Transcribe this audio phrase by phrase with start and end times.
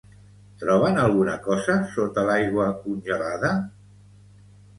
[0.61, 3.53] Troben alguna cosa sota l'aigua congelada?